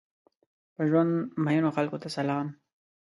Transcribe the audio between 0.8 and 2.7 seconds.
ژوند مئینو خلکو ته سلام!